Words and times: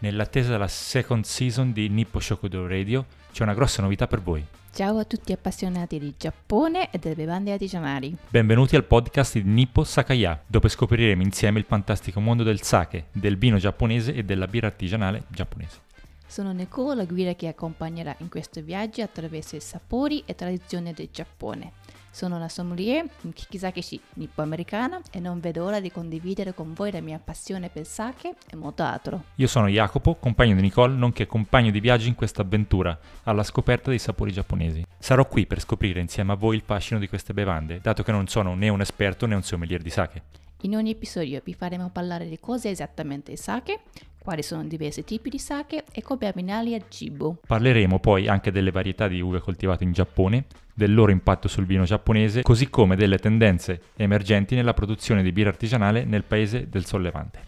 Nell'attesa 0.00 0.50
della 0.50 0.68
second 0.68 1.24
season 1.24 1.72
di 1.72 1.88
Nippo 1.88 2.20
Shokudo 2.20 2.68
Radio 2.68 3.04
c'è 3.32 3.42
una 3.42 3.54
grossa 3.54 3.82
novità 3.82 4.06
per 4.06 4.20
voi. 4.22 4.46
Ciao 4.72 4.98
a 4.98 5.04
tutti 5.04 5.32
appassionati 5.32 5.98
di 5.98 6.14
Giappone 6.16 6.92
e 6.92 6.98
delle 6.98 7.16
bevande 7.16 7.50
artigianali. 7.50 8.16
Benvenuti 8.28 8.76
al 8.76 8.84
podcast 8.84 9.40
di 9.40 9.42
Nippo 9.42 9.82
Sakaya, 9.82 10.40
dove 10.46 10.68
scopriremo 10.68 11.22
insieme 11.22 11.58
il 11.58 11.64
fantastico 11.64 12.20
mondo 12.20 12.44
del 12.44 12.62
sake, 12.62 13.06
del 13.10 13.36
vino 13.36 13.56
giapponese 13.56 14.14
e 14.14 14.22
della 14.22 14.46
birra 14.46 14.68
artigianale 14.68 15.24
giapponese. 15.26 15.80
Sono 16.28 16.52
Nicole, 16.52 16.94
la 16.94 17.04
guida 17.04 17.34
che 17.34 17.48
accompagnerà 17.48 18.14
in 18.18 18.28
questo 18.28 18.62
viaggio 18.62 19.02
attraverso 19.02 19.56
i 19.56 19.60
sapori 19.60 20.22
e 20.26 20.36
tradizioni 20.36 20.92
del 20.92 21.08
Giappone. 21.10 21.72
Sono 22.10 22.36
una 22.36 22.48
sommelier, 22.48 23.06
kikisakeshi 23.32 24.00
nippo-americana 24.14 25.00
e 25.10 25.20
non 25.20 25.40
vedo 25.40 25.62
l'ora 25.62 25.80
di 25.80 25.92
condividere 25.92 26.54
con 26.54 26.72
voi 26.72 26.90
la 26.90 27.00
mia 27.00 27.20
passione 27.22 27.68
per 27.68 27.86
sake 27.86 28.34
e 28.50 28.56
molto 28.56 28.82
altro. 28.82 29.24
Io 29.36 29.46
sono 29.46 29.68
Jacopo, 29.68 30.16
compagno 30.16 30.54
di 30.54 30.62
Nicole, 30.62 30.94
nonché 30.94 31.26
compagno 31.26 31.70
di 31.70 31.80
viaggio 31.80 32.08
in 32.08 32.14
questa 32.14 32.42
avventura 32.42 32.98
alla 33.24 33.42
scoperta 33.42 33.90
dei 33.90 33.98
sapori 33.98 34.32
giapponesi. 34.32 34.84
Sarò 34.98 35.26
qui 35.28 35.46
per 35.46 35.60
scoprire 35.60 36.00
insieme 36.00 36.32
a 36.32 36.36
voi 36.36 36.56
il 36.56 36.62
fascino 36.64 36.98
di 36.98 37.08
queste 37.08 37.34
bevande, 37.34 37.80
dato 37.80 38.02
che 38.02 38.12
non 38.12 38.26
sono 38.26 38.54
né 38.54 38.68
un 38.68 38.80
esperto 38.80 39.26
né 39.26 39.34
un 39.34 39.42
sommelier 39.42 39.82
di 39.82 39.90
sake. 39.90 40.22
In 40.62 40.74
ogni 40.74 40.90
episodio 40.90 41.40
vi 41.44 41.54
faremo 41.54 41.88
parlare 41.90 42.28
di 42.28 42.40
cosa 42.40 42.66
è 42.66 42.72
esattamente 42.72 43.30
il 43.30 43.38
sake, 43.38 43.82
quali 44.28 44.42
sono 44.42 44.62
diversi 44.64 45.04
tipi 45.04 45.30
di 45.30 45.38
sake 45.38 45.84
e 45.90 46.02
come 46.02 46.26
abbinarli 46.26 46.74
al 46.74 46.84
cibo. 46.90 47.38
Parleremo 47.46 47.98
poi 47.98 48.28
anche 48.28 48.52
delle 48.52 48.70
varietà 48.70 49.08
di 49.08 49.22
uve 49.22 49.40
coltivate 49.40 49.84
in 49.84 49.92
Giappone, 49.92 50.44
del 50.74 50.92
loro 50.92 51.12
impatto 51.12 51.48
sul 51.48 51.64
vino 51.64 51.84
giapponese, 51.84 52.42
così 52.42 52.68
come 52.68 52.94
delle 52.94 53.16
tendenze 53.16 53.80
emergenti 53.96 54.54
nella 54.54 54.74
produzione 54.74 55.22
di 55.22 55.32
birra 55.32 55.48
artigianale 55.48 56.04
nel 56.04 56.24
paese 56.24 56.68
del 56.68 56.84
sollevante. 56.84 57.40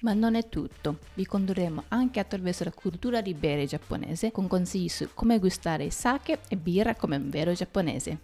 Ma 0.00 0.12
non 0.12 0.34
è 0.34 0.46
tutto, 0.50 0.98
vi 1.14 1.24
condurremo 1.24 1.84
anche 1.88 2.20
attraverso 2.20 2.64
la 2.64 2.72
cultura 2.72 3.22
di 3.22 3.32
bere 3.32 3.64
giapponese 3.64 4.30
con 4.30 4.46
consigli 4.46 4.90
su 4.90 5.08
come 5.14 5.38
gustare 5.38 5.88
sake 5.88 6.40
e 6.48 6.56
birra 6.58 6.94
come 6.96 7.16
un 7.16 7.30
vero 7.30 7.54
giapponese. 7.54 8.18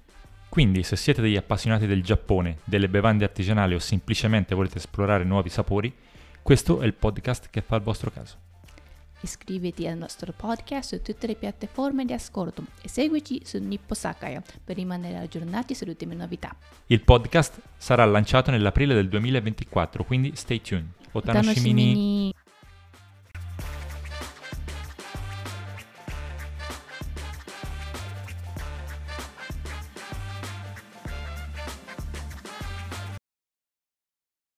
Quindi, 0.51 0.83
se 0.83 0.97
siete 0.97 1.23
degli 1.23 1.39
appassionati 1.39 1.86
del 1.86 2.03
Giappone, 2.03 2.58
delle 2.64 2.91
bevande 2.91 3.25
artigianali 3.25 3.73
o 3.73 3.79
semplicemente 3.79 4.55
volete 4.55 4.77
esplorare 4.77 5.25
nuovi 5.25 5.48
sapori, 5.48 5.91
questo 6.43 6.81
è 6.81 6.87
il 6.87 6.95
podcast 6.95 7.48
che 7.51 7.62
fa 7.62 7.77
il 7.77 7.83
vostro 7.83 8.11
caso. 8.11 8.37
Iscriviti 9.21 9.87
al 9.87 9.97
nostro 9.97 10.33
podcast 10.37 10.97
su 10.97 11.01
tutte 11.01 11.29
le 11.29 11.37
piattaforme 11.37 12.05
di 12.05 12.12
ascolto 12.12 12.65
e 12.83 12.89
seguici 12.89 13.43
su 13.45 13.59
Nippo 13.59 13.95
Sakaya 13.95 14.43
per 14.65 14.75
rimanere 14.75 15.19
aggiornati 15.19 15.77
sulle 15.77 15.93
ultime 15.93 16.17
novità. 16.17 16.55
Il 16.87 17.03
podcast 17.03 17.61
sarà 17.77 18.05
lanciato 18.05 18.51
nell'aprile 18.51 18.95
del 18.95 19.09
2024, 19.09 20.03
quindi 20.03 20.33
stay 20.35 20.61
tuned. 20.61 20.89
O 21.13 21.20
Tanoshimini. 21.20 22.22